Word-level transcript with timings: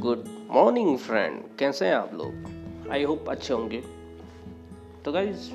Good 0.00 0.24
morning 0.50 0.96
friend 0.98 1.42
कैसे 1.58 1.86
हैं 1.86 1.94
आप 1.94 2.10
लोग? 2.14 2.90
आई 2.90 3.02
होप 3.02 3.28
अच्छे 3.28 3.52
होंगे। 3.54 3.80
तो 5.04 5.12
गाइज़ 5.12 5.50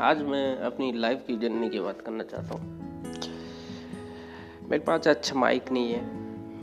आज 0.00 0.22
मैं 0.22 0.56
अपनी 0.58 0.90
लाइफ 0.92 1.24
की 1.26 1.36
जर्नी 1.36 1.68
की 1.70 1.80
बात 1.80 2.00
करना 2.00 2.24
चाहता 2.24 2.54
हूँ। 2.54 2.62
मेरे 4.70 4.82
पास 4.84 5.08
अच्छा 5.08 5.34
माइक 5.34 5.70
नहीं 5.72 5.92
है। 5.92 6.00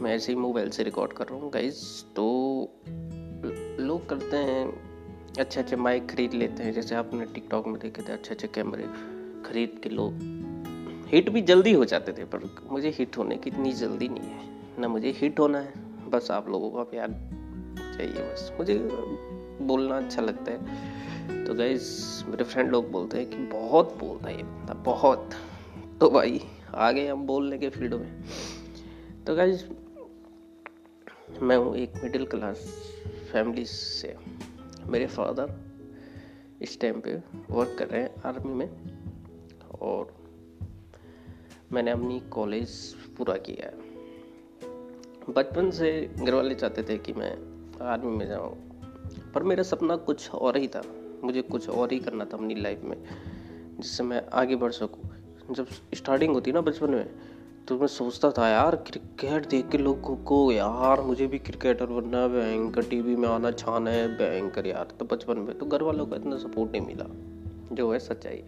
मैं 0.01 0.15
ऐसे 0.15 0.31
ही 0.31 0.37
मोबाइल 0.39 0.69
से 0.69 0.83
रिकॉर्ड 0.83 1.13
कर 1.13 1.27
रहा 1.27 1.39
हूँ 1.39 1.51
गाइज़ 1.51 1.83
तो 2.15 2.25
लोग 3.79 4.09
करते 4.09 4.37
हैं 4.37 4.65
अच्छे 5.39 5.59
अच्छे 5.59 5.75
माइक 5.75 6.09
खरीद 6.09 6.33
लेते 6.33 6.63
हैं। 6.63 6.73
जैसे 6.73 6.95
आपने 6.95 7.25
टिकटॉक 7.25 7.67
में 7.67 7.79
देखे 7.79 8.01
थे 8.01 8.13
अच्छे 8.13 8.33
अच्छे 8.33 8.47
कैमरे 8.47 8.87
खरीद 9.45 9.79
के 9.83 9.89
लोग 9.89 11.07
हिट 11.13 11.29
भी 11.29 11.41
जल्दी 11.43 11.73
हो 11.73 11.85
जाते 11.85 12.13
थे, 12.13 12.25
पर 12.25 12.49
मुझे 12.71 12.89
हिट 12.89 13.17
होने 13.17 13.37
की 13.37 13.49
इतनी 13.49 13.73
जल्दी 13.73 14.07
नहीं 14.07 14.29
है। 14.29 14.49
ना 14.79 14.87
मुझे 14.87 15.11
हिट 15.11 15.39
होना 15.39 15.59
है 15.59 15.80
बस 16.11 16.31
आप 16.31 16.49
लोगों 16.49 16.71
का 16.71 16.83
प्यार 16.83 17.11
चाहिए 17.97 18.13
बस। 18.13 18.53
मुझे 18.57 18.77
बोलना 19.61 19.97
अच्छा 19.97 20.21
लगता 20.21 20.51
है। 20.51 21.45
तो 21.45 21.53
गैस 21.53 22.23
मेरे 22.27 22.43
फ्रेंड 22.43 22.71
लोग 22.71 22.91
बोलते 22.91 23.17
हैं 23.17 23.29
कि 23.29 23.37
बहुत 23.37 23.97
बोलता 23.97 24.29
है 24.29 24.37
ये 24.37 24.43
बंदा, 24.43 24.73
बहुत। 24.73 25.29
तो 25.99 26.09
भाई 26.09 26.41
आ 26.75 26.91
गए 26.91 27.07
हम 27.07 27.25
बोलने 27.27 27.57
के 27.57 27.69
फ़ील्ड 27.69 27.93
में। 27.93 28.23
तो 29.27 29.35
गैस 29.35 29.69
मैं 31.41 31.57
हूँ 31.57 31.75
एक 31.75 31.93
मिडिल 32.03 32.25
क्लास 32.25 32.57
फैमिली 33.31 33.65
से। 33.65 34.15
मेरे 34.85 35.07
फादर 35.07 35.55
इस 36.61 36.79
टाइम 36.81 37.01
पे 37.01 37.23
वर्क 37.49 37.75
कर 37.79 37.87
रहे 37.87 38.01
हैं 38.01 38.21
आर्मी 38.25 38.53
में 38.53 38.69
और 39.81 40.15
मैंने 41.71 41.91
अपनी 41.91 42.19
कॉलेज 42.19 42.69
पूरा 43.17 43.37
किया 43.37 43.65
है। 43.65 43.90
बचपन 45.29 45.69
से 45.71 45.91
घर 46.15 46.33
वाले 46.33 46.55
चाहते 46.55 46.83
थे 46.83 46.97
कि 46.97 47.13
मैं 47.13 47.31
आर्मी 47.81 48.15
में 48.17 48.27
जाऊँ, 48.27 48.55
पर 49.33 49.43
मेरा 49.43 49.63
सपना 49.63 49.95
कुछ 49.95 50.29
और 50.31 50.57
ही 50.57 50.67
था। 50.67 50.81
मुझे 51.23 51.41
कुछ 51.41 51.69
और 51.69 51.91
ही 51.91 51.99
करना 51.99 52.25
था 52.25 52.37
अपनी 52.37 52.55
लाइफ 52.55 52.81
में, 52.83 52.97
जिससे 53.79 54.03
मैं 54.03 54.21
आगे 54.33 54.55
बढ़ 54.55 54.71
सकूँ। 54.71 55.09
जब 55.51 55.67
स्टार्टिंग 55.93 56.33
होती 56.33 56.51
ना 56.51 56.61
बचपन 56.61 56.89
में 56.89 57.09
तो 57.67 57.77
मैं 57.79 57.87
सोचता 57.87 58.31
था, 58.31 58.47
यार 58.47 58.75
क्रिकेट 58.75 59.47
देख 59.47 59.67
के 59.69 59.77
लोगों 59.77 60.15
को, 60.17 60.51
यार, 60.51 61.01
मुझे 61.01 61.27
भी 61.27 61.39
क्रिकेटर 61.39 61.85
बनना 61.85 62.17
है, 62.17 62.29
भयंकर 62.29 62.83
टीवी 62.83 63.15
में 63.15 63.27
आना 63.29 63.51
छाना 63.51 63.91
है, 63.91 64.07
भयंकर 64.17 64.67
यार। 64.67 64.95
तो 64.99 65.05
बचपन 65.05 65.37
में 65.37 65.57
तो 65.57 65.65
घर 65.65 65.83
वालों 65.83 66.05
का 66.05 66.15
इतना 66.15 66.37
सपोर्ट 66.37 66.71
नहीं 66.71 66.81
मिला, 66.81 67.05
जो 67.71 67.91
है 67.93 67.99
सच्चाई 67.99 68.43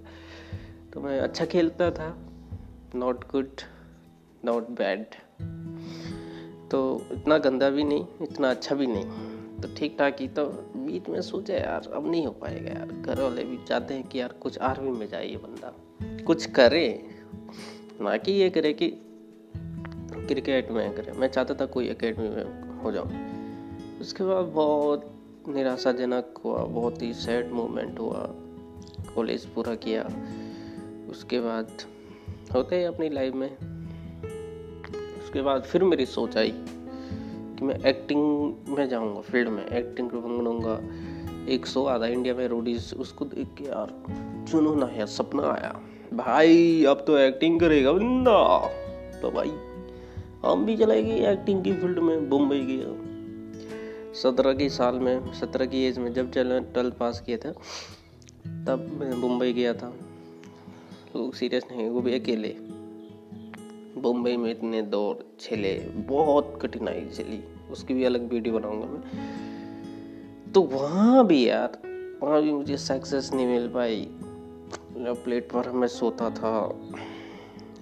तो 0.94 1.02
मैं 1.02 1.20
अच्छा 1.20 1.46
खेलता 1.46 1.92
था 1.92 2.16
नॉट 2.96 3.24
गुड 3.32 3.62
नॉट 4.46 4.70
बैड 4.70 5.06
तो 6.74 7.06
इतना 7.12 7.38
गंदा 7.38 7.70
भी 7.70 7.84
नहीं, 7.84 8.06
इतना 8.22 8.50
अच्छा 8.50 8.76
भी 8.76 8.88
नहीं। 8.88 9.06
तो 9.62 9.76
ठीक 9.78 9.96
ठाक 10.00 10.18
ही 10.20 10.28
तो 10.28 10.46
बीच 10.76 11.10
में 11.10 11.22
सोचा 11.22 11.54
यार, 11.54 11.92
अब 11.94 12.12
नहीं 12.12 12.26
हो 12.26 12.32
पाएगा 12.32 12.80
यार। 12.80 12.88
घर 12.88 13.22
वाले 13.22 13.44
भी 13.44 13.60
चाहते 13.68 13.94
हैं 13.94 14.08
कि 14.08 14.20
यार 14.22 14.32
कुछ 14.32 14.58
आर्मी 14.58 14.92
में 14.92 15.10
जाए 15.10 15.28
ये 15.28 15.38
बंदा। 15.38 15.74
कुछ 16.24 16.46
करे। 16.46 17.08
ना 18.02 18.18
कि 18.18 18.32
ये 18.32 18.50
करे 18.50 18.74
कि 18.74 18.88
क्रिकेट 20.28 20.72
में 20.72 20.96
करे। 20.96 21.12
मैं 21.12 21.28
चाहता 21.28 21.54
था 21.54 21.66
कोई 21.66 21.90
एकेडमी 21.90 22.30
में 22.30 22.78
हो 22.80 22.92
जाऊँ। 22.92 23.12
उसके 24.02 24.24
बाद 24.24 24.46
बहुत 24.46 25.12
निराशाजनक 25.48 26.42
हुआ, 26.46 26.64
बहुत 26.64 27.02
ही 27.02 27.14
सैड 27.14 27.52
मोमेंट 27.52 28.00
हुआ। 28.00 28.30
कॉलेज 29.16 29.46
पूरा 29.46 29.76
किया। 29.76 30.04
उसके 31.10 31.40
बाद 31.40 31.68
होते 32.54 32.76
हैं 32.76 32.88
अपनी 32.88 33.10
लाइफ 33.10 33.34
में। 33.34 33.73
उसके 35.34 35.42
बाद 35.42 35.64
फिर 35.64 35.84
मेरी 35.84 36.06
सोच 36.06 36.38
आई 36.38 36.52
कि 37.58 37.66
मैं 37.66 37.76
एक्टिंग 37.86 38.54
में 38.68 38.90
जाऊँगा 38.90 39.22
फ़ील्ड 39.22 39.50
में 39.50 39.66
एक्टिंग 39.66 40.10
बनूँगा 40.10 40.74
एक 41.50 41.66
शो 41.66 41.86
आता 41.86 42.06
इंडिया 42.06 42.36
में 42.36 42.48
रोडीज 42.48 42.94
उसको 42.98 43.26
देख 43.26 43.48
के 43.58 43.64
यार 43.64 43.88
चुनो 44.52 44.76
ना 44.76 44.86
यार, 44.86 45.08
सपना 45.08 45.44
आया। 45.44 45.80
भाई, 46.14 46.86
अब 46.86 47.04
तो 47.08 47.18
एक्टिंग 47.18 47.60
करेगा 47.60 47.92
बंदा। 47.92 48.68
तो 49.22 49.32
भाई, 49.32 49.52
हम 50.46 50.66
भी 50.66 50.78
चले 50.78 51.04
गए 51.04 51.32
एक्टिंग 51.32 51.64
की 51.64 51.74
फ़ील्ड 51.74 52.00
में 52.00 52.30
मुंबई 52.30 52.60
गया 52.60 54.14
सत्रह 54.14 54.54
के 54.54 54.70
साल 54.70 54.96
में, 54.96 55.34
सत्रह 55.34 55.66
की 55.66 55.86
एज 55.86 55.98
में 55.98 56.14
जब 56.14 56.32
चल 56.32 56.60
ट्वेल्थ 56.60 56.94
पास 56.94 57.20
किया 57.20 57.38
था, 57.38 57.52
तब 58.68 58.98
मैं 59.00 59.14
मुंबई 59.14 59.54
गया 59.54 59.74
था। 59.74 59.94
लोग 61.16 61.34
सीरियस 61.34 61.64
नहीं, 61.72 61.90
वो 61.90 62.02
भी 62.02 62.20
अकेले। 62.20 62.73
मुंबई 64.04 64.36
में 64.38 64.50
इतने 64.52 64.82
दौर 64.82 65.38
छेले 65.40 65.74
बहुत 66.08 66.58
कठिनाई 66.62 67.06
चली 67.06 67.44
उसकी 67.72 67.94
भी 67.94 68.04
अलग 68.04 68.34
वीडियो 68.34 68.60
बनाऊँगा 68.60 68.86
मैं। 68.86 70.52
तो 70.54 70.62
वहाँ 70.62 71.26
भी 71.28 71.48
यार 71.50 71.82
वहाँ 72.24 72.42
भी 72.42 72.52
मुझे 72.54 72.78
सक्सेस 72.78 73.32
नहीं 73.34 73.48
मिल 73.48 73.68
पाई। 73.68 74.08
प्लेटफॉर्म 74.98 75.78
में 75.78 75.88
सोता 75.88 76.30
था 76.30 76.52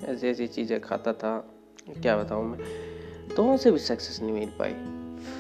ऐसी 0.04 0.28
ऐसी 0.28 0.48
चीज़ें 0.48 0.80
खाता 0.82 1.14
था 1.14 1.38
क्या 2.02 2.18
बताऊँ 2.18 2.46
मैं। 2.46 2.60
तो 3.36 3.44
वहाँ 3.44 3.58
से 3.58 3.72
भी 3.72 3.80
सक्सेस 3.80 4.22
नहीं 4.22 4.34
मिल 4.34 4.50
पाई। 4.60 4.74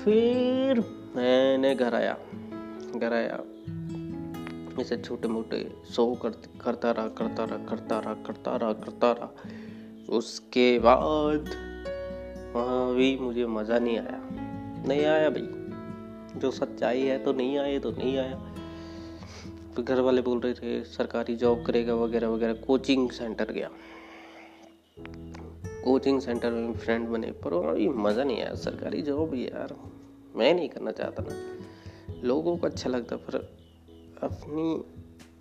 फिर 0.04 0.80
मैंने 1.16 1.76
घर 1.76 1.96
आया 1.96 2.18
घर 2.96 3.14
आया। 3.14 3.44
ऐसे 4.82 4.98
छोटे 4.98 5.28
मोटे 5.28 5.58
शो 5.92 6.14
कर, 6.16 6.30
करता 6.62 6.92
रहा 6.92 7.08
करता 7.08 7.44
रहा 7.44 7.58
करता 7.66 8.00
रहा 8.00 8.14
करता 8.14 8.56
रहा 8.56 8.74
करता 8.74 9.12
रहा। 9.12 9.30
उसके 10.12 10.80
बाद 10.80 11.50
वहाँ 12.56 12.96
भी 12.96 13.18
मुझे 13.18 13.46
मज़ा 13.46 13.80
नहीं 13.80 13.98
आया। 13.98 14.30
नहीं 14.88 15.06
आया 15.06 15.30
भाई। 15.30 16.40
जो 16.40 16.52
सच्चाई 16.52 17.02
है 17.02 17.24
तो 17.24 17.34
नहीं 17.34 17.58
आए 17.58 17.80
तो 17.80 17.92
नहीं 17.92 18.18
आया। 18.18 18.54
तो 19.76 19.84
घर 19.84 20.00
वाले 20.00 20.22
बोल 20.22 20.40
रहे 20.40 20.54
थे, 20.54 20.84
सरकारी 20.84 21.36
जॉब 21.36 21.66
करेगा 21.66 21.96
वगैरह 21.96 22.28
वगैरह। 22.28 22.54
कोचिंग 22.54 23.10
सेंटर 23.10 23.52
गया। 23.52 23.70
कोचिंग 25.84 26.22
सेंटर 26.22 26.52
में 26.52 26.74
फ्रेंड 26.74 27.08
बने, 27.08 27.32
पर 27.32 27.54
वहाँ 27.54 27.76
भी 27.76 27.90
मज़ा 27.90 28.24
नहीं 28.24 28.42
आया। 28.42 28.56
सरकारी 28.56 29.02
जॉब 29.02 29.34
यार, 29.36 29.76
मैं 30.36 30.54
नहीं 30.54 30.70
करना 30.70 30.92
चाहता 30.92 31.24
ना। 31.28 32.22
लोगों 32.24 32.58
को 32.58 32.68
अच्छा 32.68 32.90
लगता, 32.90 33.16
पर 33.16 33.36
अपनी 34.24 34.84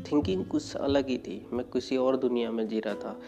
थिंकिंग 0.04 0.44
कुछ 0.44 0.76
अलग 0.76 1.08
ही 1.08 1.18
थी। 1.18 1.46
मैं 1.52 1.66
किसी 1.66 1.96
और 1.96 2.16
दुनिया 2.16 2.50
में 2.50 2.68
जी 2.68 2.80
रहा 2.80 2.94
था। 2.94 3.20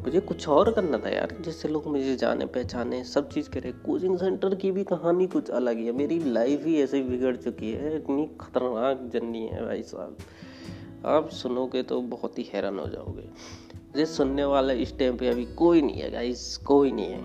मुझे 0.00 0.20
कुछ 0.20 0.48
और 0.48 0.72
करना 0.72 0.98
था 0.98 1.08
यार, 1.08 1.36
जिससे 1.40 1.68
लोग 1.68 1.86
मुझे 1.86 2.16
जाने, 2.16 2.46
पहचाने। 2.46 3.04
सब 3.04 3.28
चीज़ 3.30 3.50
करे। 3.50 3.72
कोचिंग 3.72 4.18
सेंटर 4.18 4.54
की 4.54 4.70
भी 4.72 4.84
कहानी 4.84 5.26
कुछ 5.26 5.50
अलग 5.50 5.76
ही 5.76 5.86
है। 5.86 5.92
मेरी 5.92 6.18
लाइफ 6.18 6.64
ही 6.64 6.82
ऐसे 6.82 7.02
बिगड़ 7.02 7.36
चुकी 7.36 7.72
है। 7.72 7.96
इतनी 7.96 8.30
खतरनाक 8.40 9.10
जर्नी 9.12 9.46
है 9.46 9.66
भाई 9.66 9.82
साहब। 9.82 10.16
आप 11.06 11.28
सुनोगे 11.28 11.82
तो 11.82 12.00
बहुत 12.00 12.38
ही 12.38 12.50
हैरान 12.54 12.78
हो 12.78 12.86
जाओगे। 12.86 13.30
ये 14.00 14.06
सुनने 14.06 14.44
वाला 14.44 14.72
इस 14.72 14.98
टाइम 14.98 15.16
पे 15.16 15.28
अभी 15.28 15.44
कोई 15.44 15.82
नहीं 15.82 16.00
है 16.00 16.10
गाइस 16.10 16.56
कोई 16.56 16.92
नहीं 16.92 17.06
है। 17.06 17.24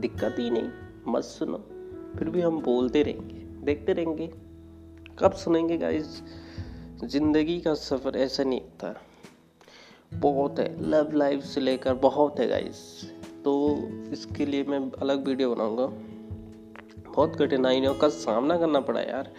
दिक्कत 0.00 0.36
ही 0.38 0.50
नहीं। 0.50 0.68
मत 1.08 1.22
सुनो। 1.22 1.58
फिर 2.18 2.30
भी 2.30 2.40
हम 2.40 2.60
बोलते 2.60 3.02
रहेंगे। 3.02 3.64
देखते 3.64 3.92
रहेंगे। 3.92 4.30
कब 5.18 5.32
सुनेंगे 5.32 5.78
गाइस 5.78 6.22
ज़िंदगी 7.04 7.60
का 7.60 7.74
सफ़र 7.74 8.16
ऐसा 8.16 8.44
नहीं 8.44 8.60
होता। 8.60 9.00
बहुत 10.12 10.58
है 10.58 10.88
लव 10.90 11.12
लाइफ 11.12 11.42
से 11.42 11.60
लेकर 11.60 11.94
बहुत 11.94 12.40
है 12.40 12.46
गाइस 12.48 12.78
तो 13.44 13.52
इसके 14.12 14.46
लिए 14.46 14.64
मैं 14.64 14.78
अलग 14.92 15.26
वीडियो 15.28 15.54
बनाऊँगा. 15.54 15.86
बहुत 17.06 17.36
कठिनाइयों 17.36 17.94
का 17.94 18.08
सामना 18.08 18.56
करना 18.58 18.80
पड़ा 18.80 19.00
यार. 19.00 19.32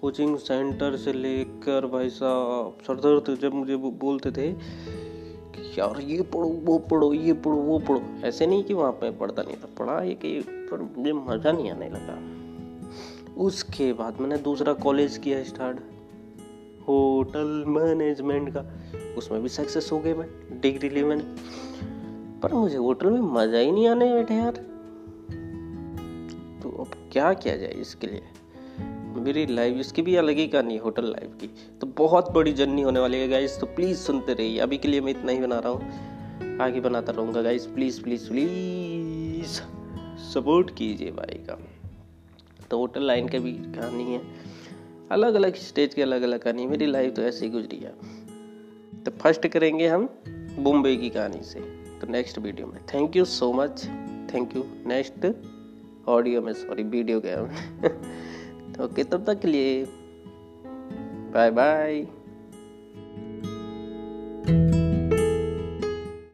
कोचिंग 0.00 0.36
सेंटर 0.38 0.96
से 0.96 1.12
लेकर 1.12 1.86
भाई 1.86 2.08
साहब 2.10 2.78
सरदर्द 2.86 3.38
जब 3.40 3.54
मुझे 3.54 3.76
बोलते 3.76 4.30
थे 4.30 4.50
कि 4.52 5.80
यार 5.80 6.00
ये 6.00 6.22
पढ़ो, 6.22 6.48
वो 6.48 6.78
पढ़ो, 6.78 7.12
ये 7.12 7.32
पढ़ो, 7.32 7.56
वो 7.56 7.78
पढ़ो. 7.78 8.02
ऐसे 8.24 8.46
नहीं 8.46 8.64
कि 8.64 8.74
वहाँ 8.74 8.92
पे 8.92 9.10
पढ़ता 9.10 9.42
नहीं 9.42 9.56
था, 9.56 9.68
पढ़ा 9.78 10.02
ये 10.02 10.14
कि 10.14 10.40
पर 10.70 10.82
मुझे 10.98 11.12
मज़ा 11.12 11.52
नहीं 11.52 11.70
आने 11.70 11.88
लगा. 11.88 12.18
उसके 13.42 13.92
बाद 13.92 14.20
मैंने 14.20 14.36
दूसरा 14.38 14.72
कॉलेज 14.72 15.18
किया 15.18 15.42
स्टार्ट 15.44 15.78
होटल 16.88 17.64
मैनेजमेंट 17.66 18.54
का, 18.56 18.64
उसमें 19.18 19.42
भी 19.42 19.48
सक्सेस 19.48 19.90
हो 19.92 19.98
गए 19.98 20.14
मैं 20.14 20.60
डिग्री 20.60 20.88
ली 20.88 21.04
मैंने। 21.04 21.24
पर 22.40 22.52
मुझे 22.52 22.76
होटल 22.76 23.10
में 23.10 23.20
मज़ा 23.20 23.58
ही 23.58 23.72
नहीं 23.72 23.88
आने 23.88 24.14
बैठे 24.14 24.34
यार। 24.34 24.52
तो 26.62 26.70
अब 26.70 27.10
क्या 27.12 27.32
किया 27.32 27.56
जाए 27.56 27.72
इसके 27.72 28.06
लिए? 28.06 28.22
मेरी 29.16 29.46
लाइफ 29.46 29.76
इसकी 29.76 30.02
भी 30.02 30.16
अलग 30.16 30.36
ही 30.36 30.46
कहानी 30.46 30.76
होटल 30.76 31.04
लाइफ 31.04 31.34
की। 31.40 31.46
तो 31.80 31.86
बहुत 31.86 32.32
बड़ी 32.32 32.52
जर्नी 32.52 32.82
होने 32.82 33.00
वाली 33.00 33.18
है 33.18 33.28
गाइस 33.28 33.60
तो 33.60 33.66
प्लीज़ 33.66 33.98
सुनते 33.98 34.34
रहिए। 34.34 34.58
अभी 34.58 34.78
के 34.78 34.88
लिए 34.88 35.00
मैं 35.00 35.10
इतना 35.10 35.32
ही 35.32 35.38
बना 35.38 35.58
रहा 35.58 35.72
हूँ। 35.72 36.14
आगे 36.60 36.80
बनाता 36.80 37.12
रहूँगा 37.12 37.42
guys 37.42 37.66
please 37.66 38.02
please 38.02 38.28
please 38.28 39.60
support 40.20 40.70
कीजिए 40.70 41.10
भाई 41.10 41.34
का। 41.34 41.58
तो 42.70 42.78
होटल 42.78 43.02
लाइन 43.02 43.28
का 43.28 43.38
भी 43.38 43.52
कहानी 43.52 44.04
है। 44.04 44.20
अलग 45.10 45.34
अलग 45.34 45.54
स्टेज 45.54 45.94
के 45.94 46.02
अलग 46.02 46.22
अलग 46.22 46.38
कहानी, 46.38 46.66
मेरी 46.66 46.86
लाइफ 46.86 47.14
तो 47.14 47.22
ऐसे 47.22 47.44
ही 47.46 47.52
गुजरी 47.52 47.78
है। 47.78 47.92
तो 49.04 49.10
फ़र्स्ट 49.10 49.46
करेंगे 49.46 49.88
हम 49.88 50.08
मुंबई 50.58 50.96
की 50.96 51.10
कहानी 51.10 51.42
से। 51.42 51.60
तो 52.00 52.06
नेक्स्ट 52.06 52.38
वीडियो 52.38 52.66
में। 52.66 52.80
Thank 52.94 53.16
you 53.16 53.24
so 53.24 53.52
much 53.52 53.84
thank 54.34 54.56
you 54.56 54.64
next 54.86 55.36
audio 56.08 56.42
में 56.42 56.52
सॉरी 56.52 56.82
वीडियो 56.82 57.20
गया 57.20 57.42
ओके 58.84 59.04
तब 59.12 59.24
तक 59.24 59.40
के 59.40 59.48
लिए। 59.48 59.84
Bye 61.34 61.50
bye 61.50 62.06